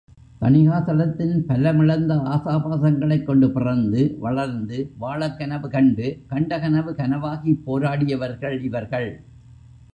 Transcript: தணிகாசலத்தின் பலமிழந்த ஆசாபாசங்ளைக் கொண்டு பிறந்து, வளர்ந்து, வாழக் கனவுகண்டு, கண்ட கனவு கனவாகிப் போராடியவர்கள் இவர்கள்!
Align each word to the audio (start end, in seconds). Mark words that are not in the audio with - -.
தணிகாசலத்தின் 0.41 1.35
பலமிழந்த 1.47 2.13
ஆசாபாசங்ளைக் 2.29 3.23
கொண்டு 3.23 3.51
பிறந்து, 3.51 4.15
வளர்ந்து, 4.19 4.91
வாழக் 4.97 5.37
கனவுகண்டு, 5.39 6.27
கண்ட 6.27 6.59
கனவு 6.59 6.93
கனவாகிப் 6.93 7.63
போராடியவர்கள் 7.65 8.61
இவர்கள்! 8.63 9.11